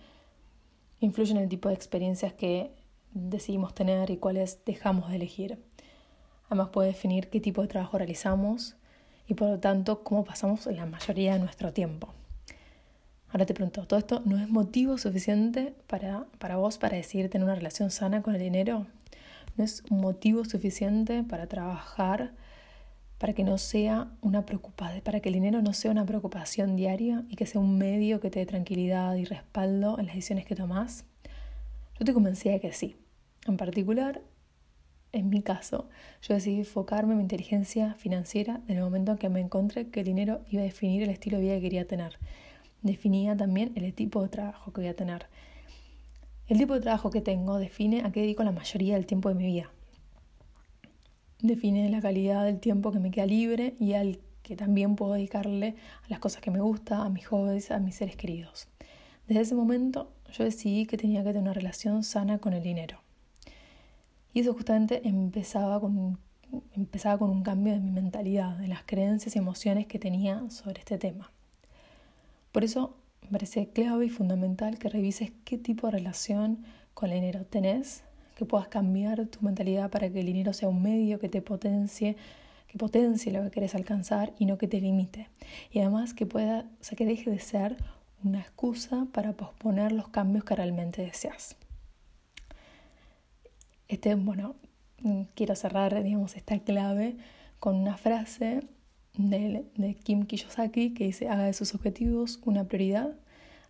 influye 1.00 1.32
en 1.32 1.38
el 1.38 1.48
tipo 1.48 1.68
de 1.68 1.74
experiencias 1.74 2.32
que 2.32 2.72
decidimos 3.12 3.74
tener 3.74 4.10
y 4.10 4.18
cuáles 4.18 4.64
dejamos 4.64 5.10
de 5.10 5.16
elegir. 5.16 5.58
Además 6.46 6.68
puede 6.68 6.88
definir 6.88 7.28
qué 7.28 7.40
tipo 7.40 7.62
de 7.62 7.68
trabajo 7.68 7.98
realizamos 7.98 8.76
y 9.26 9.34
por 9.34 9.48
lo 9.48 9.58
tanto 9.58 10.04
cómo 10.04 10.24
pasamos 10.24 10.66
la 10.66 10.86
mayoría 10.86 11.34
de 11.34 11.40
nuestro 11.40 11.72
tiempo. 11.72 12.08
Ahora 13.32 13.46
te 13.46 13.54
pregunto, 13.54 13.86
¿todo 13.86 13.98
esto 13.98 14.22
no 14.24 14.38
es 14.38 14.48
motivo 14.48 14.98
suficiente 14.98 15.74
para, 15.86 16.26
para 16.38 16.56
vos 16.56 16.78
para 16.78 16.96
decidir 16.96 17.30
tener 17.30 17.44
una 17.44 17.54
relación 17.54 17.90
sana 17.90 18.22
con 18.22 18.34
el 18.34 18.40
dinero? 18.40 18.86
Es 19.62 19.82
un 19.90 20.00
motivo 20.00 20.44
suficiente 20.44 21.22
para 21.22 21.46
trabajar, 21.46 22.32
para 23.18 23.32
que 23.32 23.44
no 23.44 23.58
sea 23.58 24.10
una 24.20 24.46
preocupación, 24.46 25.02
para 25.02 25.20
que 25.20 25.28
el 25.28 25.34
dinero 25.34 25.62
no 25.62 25.72
sea 25.72 25.90
una 25.90 26.06
preocupación 26.06 26.76
diaria 26.76 27.24
y 27.28 27.36
que 27.36 27.46
sea 27.46 27.60
un 27.60 27.78
medio 27.78 28.20
que 28.20 28.30
te 28.30 28.40
dé 28.40 28.46
tranquilidad 28.46 29.14
y 29.16 29.24
respaldo 29.24 29.98
en 29.98 30.06
las 30.06 30.14
decisiones 30.14 30.46
que 30.46 30.54
tomas. 30.54 31.04
Yo 31.98 32.04
te 32.04 32.14
convencía 32.14 32.52
de 32.52 32.60
que 32.60 32.72
sí. 32.72 32.96
En 33.46 33.56
particular, 33.56 34.22
en 35.12 35.28
mi 35.28 35.42
caso, 35.42 35.88
yo 36.22 36.34
decidí 36.34 36.60
enfocarme 36.60 37.12
en 37.12 37.18
mi 37.18 37.24
inteligencia 37.24 37.94
financiera 37.94 38.60
en 38.68 38.76
el 38.76 38.84
momento 38.84 39.12
en 39.12 39.18
que 39.18 39.28
me 39.28 39.40
encontré 39.40 39.88
que 39.88 40.00
el 40.00 40.06
dinero 40.06 40.40
iba 40.48 40.62
a 40.62 40.64
definir 40.64 41.02
el 41.02 41.10
estilo 41.10 41.38
de 41.38 41.44
vida 41.44 41.54
que 41.56 41.62
quería 41.62 41.86
tener. 41.86 42.18
Definía 42.82 43.36
también 43.36 43.72
el 43.74 43.92
tipo 43.92 44.22
de 44.22 44.28
trabajo 44.28 44.72
que 44.72 44.80
voy 44.80 44.88
a 44.88 44.96
tener. 44.96 45.26
El 46.50 46.58
tipo 46.58 46.74
de 46.74 46.80
trabajo 46.80 47.10
que 47.10 47.20
tengo 47.20 47.58
define 47.58 48.02
a 48.02 48.10
qué 48.10 48.22
dedico 48.22 48.42
la 48.42 48.50
mayoría 48.50 48.94
del 48.94 49.06
tiempo 49.06 49.28
de 49.28 49.36
mi 49.36 49.46
vida. 49.46 49.70
Define 51.38 51.88
la 51.90 52.00
calidad 52.00 52.44
del 52.44 52.58
tiempo 52.58 52.90
que 52.90 52.98
me 52.98 53.12
queda 53.12 53.24
libre 53.24 53.76
y 53.78 53.92
al 53.92 54.18
que 54.42 54.56
también 54.56 54.96
puedo 54.96 55.12
dedicarle 55.12 55.76
a 56.04 56.08
las 56.08 56.18
cosas 56.18 56.42
que 56.42 56.50
me 56.50 56.58
gustan, 56.58 57.02
a 57.02 57.08
mis 57.08 57.24
hobbies, 57.28 57.70
a 57.70 57.78
mis 57.78 57.94
seres 57.94 58.16
queridos. 58.16 58.66
Desde 59.28 59.42
ese 59.42 59.54
momento 59.54 60.10
yo 60.32 60.42
decidí 60.42 60.86
que 60.86 60.96
tenía 60.96 61.20
que 61.20 61.28
tener 61.28 61.42
una 61.42 61.52
relación 61.52 62.02
sana 62.02 62.38
con 62.38 62.52
el 62.52 62.64
dinero. 62.64 62.98
Y 64.34 64.40
eso 64.40 64.52
justamente 64.52 65.06
empezaba 65.06 65.80
con, 65.80 66.18
empezaba 66.74 67.16
con 67.16 67.30
un 67.30 67.44
cambio 67.44 67.74
de 67.74 67.78
mi 67.78 67.92
mentalidad, 67.92 68.56
de 68.56 68.66
las 68.66 68.82
creencias 68.82 69.36
y 69.36 69.38
emociones 69.38 69.86
que 69.86 70.00
tenía 70.00 70.50
sobre 70.50 70.80
este 70.80 70.98
tema. 70.98 71.30
Por 72.50 72.64
eso 72.64 72.96
me 73.30 73.38
parece 73.38 73.68
clave 73.68 74.06
y 74.06 74.10
fundamental 74.10 74.76
que 74.76 74.88
revises 74.88 75.30
qué 75.44 75.56
tipo 75.56 75.86
de 75.86 75.92
relación 75.92 76.64
con 76.94 77.10
el 77.10 77.20
dinero 77.20 77.44
tenés, 77.46 78.02
que 78.34 78.44
puedas 78.44 78.66
cambiar 78.66 79.24
tu 79.26 79.40
mentalidad 79.42 79.88
para 79.88 80.10
que 80.10 80.18
el 80.18 80.26
dinero 80.26 80.52
sea 80.52 80.68
un 80.68 80.82
medio 80.82 81.20
que 81.20 81.28
te 81.28 81.40
potencie, 81.40 82.16
que 82.66 82.76
potencie 82.76 83.30
lo 83.30 83.44
que 83.44 83.52
querés 83.52 83.76
alcanzar 83.76 84.32
y 84.36 84.46
no 84.46 84.58
que 84.58 84.66
te 84.66 84.80
limite. 84.80 85.28
Y 85.70 85.78
además 85.78 86.12
que 86.12 86.26
pueda, 86.26 86.66
o 86.80 86.84
sea, 86.84 86.96
que 86.96 87.06
deje 87.06 87.30
de 87.30 87.38
ser 87.38 87.76
una 88.24 88.40
excusa 88.40 89.06
para 89.12 89.32
posponer 89.34 89.92
los 89.92 90.08
cambios 90.08 90.42
que 90.42 90.56
realmente 90.56 91.02
deseas. 91.02 91.54
Este, 93.86 94.16
bueno, 94.16 94.56
quiero 95.36 95.54
cerrar, 95.54 96.02
digamos, 96.02 96.34
esta 96.34 96.58
clave 96.58 97.16
con 97.60 97.76
una 97.76 97.96
frase 97.96 98.62
de, 99.16 99.96
Kim 100.02 100.24
Kiyosaki 100.24 100.94
que 100.94 101.04
dice, 101.04 101.28
haga 101.28 101.44
de 101.44 101.52
sus 101.52 101.74
objetivos 101.74 102.40
una 102.44 102.64
prioridad, 102.64 103.16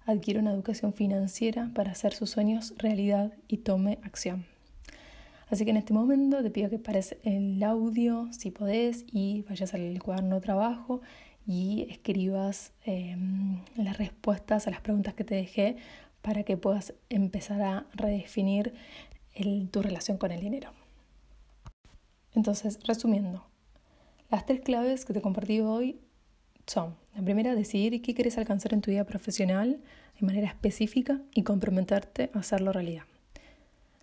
adquiere 0.06 0.40
una 0.40 0.52
educación 0.52 0.92
financiera 0.92 1.70
para 1.74 1.92
hacer 1.92 2.12
sus 2.12 2.30
sueños 2.30 2.74
realidad 2.78 3.32
y 3.48 3.58
tome 3.58 3.98
acción. 4.02 4.46
Así 5.48 5.64
que 5.64 5.70
en 5.70 5.76
este 5.76 5.92
momento 5.92 6.42
te 6.42 6.50
pido 6.50 6.70
que 6.70 6.78
pares 6.78 7.16
el 7.24 7.62
audio 7.62 8.28
si 8.32 8.50
podés 8.50 9.04
y 9.10 9.42
vayas 9.48 9.74
al 9.74 10.00
cuaderno 10.00 10.36
de 10.36 10.40
trabajo 10.40 11.00
y 11.46 11.88
escribas 11.90 12.72
em, 12.84 13.58
las 13.74 13.98
respuestas 13.98 14.68
a 14.68 14.70
las 14.70 14.80
preguntas 14.80 15.14
que 15.14 15.24
te 15.24 15.34
dejé 15.34 15.76
para 16.22 16.44
que 16.44 16.56
puedas 16.56 16.94
empezar 17.08 17.62
a 17.62 17.86
redefinir 17.94 18.74
tu 19.70 19.82
relación 19.82 20.18
con 20.18 20.30
el 20.32 20.40
dinero. 20.40 20.70
Entonces, 22.34 22.78
resumiendo, 22.86 23.49
Las 24.30 24.46
tres 24.46 24.60
claves 24.60 25.04
que 25.04 25.12
te 25.12 25.20
compartí 25.20 25.60
hoy 25.60 26.00
son, 26.64 26.94
la 27.16 27.22
primera, 27.22 27.56
decidir 27.56 28.00
qué 28.00 28.14
quieres 28.14 28.38
alcanzar 28.38 28.72
en 28.72 28.80
tu 28.80 28.92
vida 28.92 29.04
profesional 29.04 29.80
de 30.20 30.26
manera 30.26 30.46
específica 30.46 31.20
y 31.34 31.42
comprometerte 31.42 32.30
a 32.32 32.38
hacerlo 32.38 32.72
realidad. 32.72 33.02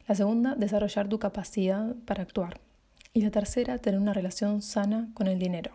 La 0.06 0.16
segunda, 0.16 0.56
desarrollar 0.56 1.08
tu 1.08 1.18
capacidad 1.18 1.96
para 2.06 2.24
actuar. 2.24 2.60
Y 3.14 3.22
la 3.22 3.32
tercera, 3.32 3.78
tener 3.78 4.02
una 4.02 4.14
relación 4.14 4.62
sana 4.62 5.10
con 5.14 5.28
el 5.28 5.40
dinero. 5.40 5.72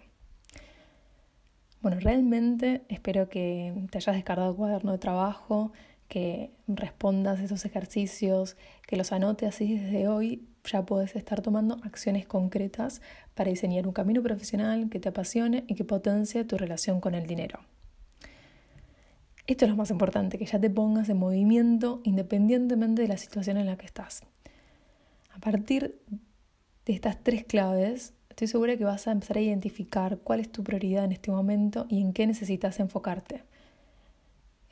Bueno, 1.80 1.99
realmente 1.99 2.82
espero 2.88 3.30
que 3.30 3.73
te 3.90 3.99
hayas 3.99 4.14
descargado 4.14 4.50
el 4.50 4.56
cuaderno 4.56 4.92
de 4.92 4.99
trabajo, 4.99 5.73
que 6.09 6.50
respondas 6.68 7.40
esos 7.40 7.64
ejercicios, 7.64 8.59
que 8.87 8.97
los 8.97 9.12
anotes 9.12 9.49
así 9.49 9.78
desde 9.78 10.09
hoy 10.09 10.47
ya 10.64 10.85
puedes 10.85 11.16
estar 11.16 11.40
tomando 11.42 11.78
acciones 11.83 12.26
concretas 12.26 13.02
para 13.35 13.50
diseñar 13.50 13.87
un 13.87 13.92
camino 13.92 14.23
profesional 14.23 14.88
que 14.88 15.00
te 15.00 15.09
apasione 15.09 15.64
y 15.66 15.75
que 15.75 15.85
potencie 15.85 16.45
tu 16.45 16.57
relación 16.57 17.00
con 17.00 17.14
el 17.14 17.26
dinero. 17.26 17.61
Esto 19.47 19.64
es 19.64 19.71
lo 19.71 19.76
más 19.76 19.90
importante, 19.90 20.38
que 20.38 20.47
ya 20.47 20.61
te 20.61 20.71
pongas 20.71 21.09
en 21.09 21.19
movimiento 21.19 22.00
independientemente 22.04 23.02
de 23.02 23.09
la 23.09 23.16
situación 23.16 23.57
en 23.57 23.66
la 23.66 23.76
que 23.76 23.87
estás. 23.87 24.23
A 25.35 25.40
partir 25.40 26.00
de 26.87 26.92
estas 26.92 27.23
tres 27.23 27.45
claves, 27.45 28.14
estoy 28.31 28.47
segura 28.47 28.76
que 28.76 28.85
vas 28.85 29.09
a 29.09 29.12
empezar 29.12 29.38
a 29.38 29.40
identificar 29.40 30.19
cuál 30.19 30.40
es 30.40 30.50
tu 30.50 30.62
prioridad 30.62 31.04
en 31.04 31.12
este 31.12 31.31
momento 31.31 31.87
y 31.88 32.00
en 32.00 32.12
qué 32.12 32.26
necesitas 32.26 32.78
enfocarte 32.78 33.42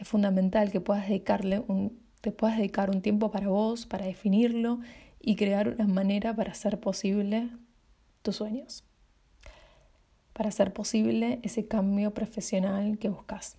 es 0.00 0.08
fundamental 0.08 0.72
que 0.72 0.80
puedas 0.80 1.06
dedicarle 1.06 1.62
un, 1.68 2.00
te 2.22 2.32
puedas 2.32 2.56
dedicar 2.56 2.90
un 2.90 3.02
tiempo 3.02 3.30
para 3.30 3.48
vos, 3.48 3.86
para 3.86 4.06
definirlo 4.06 4.80
y 5.20 5.36
crear 5.36 5.68
una 5.68 5.86
manera 5.86 6.34
para 6.34 6.52
hacer 6.52 6.80
posible 6.80 7.50
tus 8.22 8.36
sueños, 8.36 8.84
para 10.32 10.48
hacer 10.48 10.72
posible 10.72 11.40
ese 11.42 11.66
cambio 11.68 12.12
profesional 12.14 12.98
que 12.98 13.08
buscas. 13.08 13.56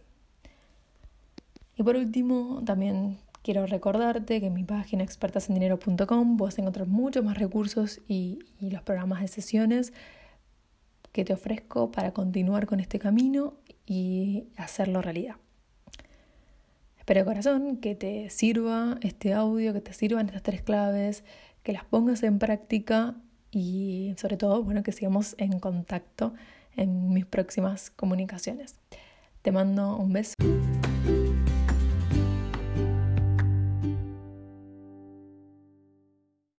Y 1.77 1.83
por 1.83 1.95
último, 1.95 2.61
también 2.65 3.19
quiero 3.43 3.65
recordarte 3.65 4.39
que 4.39 4.47
en 4.47 4.53
mi 4.53 4.63
página 4.63 5.03
expertasendinero.com 5.03 6.37
puedes 6.37 6.59
encontrar 6.59 6.87
muchos 6.87 7.23
más 7.23 7.37
recursos 7.37 8.01
y, 8.07 8.39
los 8.59 8.81
programas 8.83 9.21
de 9.21 9.27
sesiones 9.27 9.93
que 11.11 11.25
te 11.25 11.33
ofrezco 11.33 11.91
para 11.91 12.13
continuar 12.13 12.67
con 12.67 12.79
este 12.79 12.99
camino 12.99 13.55
y 13.85 14.45
hacerlo 14.55 15.01
realidad. 15.01 15.35
Espero 16.97 17.21
de 17.21 17.25
corazón 17.25 17.77
que 17.77 17.95
te 17.95 18.29
sirva 18.29 18.97
este 19.01 19.33
audio, 19.33 19.73
que 19.73 19.81
te 19.81 19.91
sirvan 19.91 20.27
estas 20.27 20.43
tres 20.43 20.61
claves, 20.61 21.23
que 21.63 21.73
las 21.73 21.85
pongas 21.85 22.23
en 22.23 22.39
práctica 22.39 23.15
y 23.51 24.13
sobre 24.17 24.37
todo, 24.37 24.63
bueno, 24.63 24.83
que 24.83 24.91
sigamos 24.91 25.35
en 25.37 25.59
contacto 25.59 26.33
en 26.75 27.13
mis 27.13 27.25
próximas 27.25 27.89
comunicaciones. 27.89 28.75
Te 29.41 29.51
mando 29.51 29.97
un 29.97 30.13
beso. 30.13 30.35